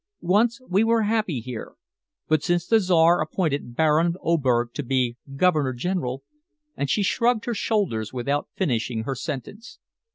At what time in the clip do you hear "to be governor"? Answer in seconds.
4.73-5.73